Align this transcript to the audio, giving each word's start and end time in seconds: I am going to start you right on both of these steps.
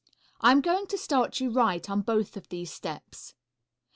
I 0.39 0.51
am 0.51 0.61
going 0.61 0.87
to 0.87 0.97
start 0.97 1.39
you 1.39 1.51
right 1.51 1.87
on 1.87 2.01
both 2.01 2.35
of 2.35 2.49
these 2.49 2.73
steps. 2.73 3.35